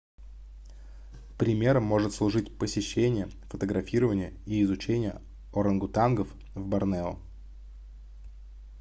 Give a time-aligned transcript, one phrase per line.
[1.37, 5.21] примером может служить посещение фотографирование и изучение
[5.53, 7.19] орангутангов в борнео